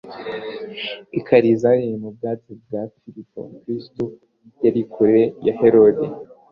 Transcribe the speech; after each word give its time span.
I 1.17 1.19
Kayisariya 1.27 1.95
mu 2.03 2.09
bwatsi 2.15 2.51
bwa 2.61 2.81
Filipo, 2.97 3.39
Kristo 3.61 4.03
yari 4.63 4.81
kure 4.93 5.21
ya 5.45 5.53
Herode 5.59 6.07